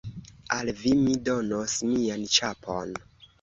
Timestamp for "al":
0.53-0.71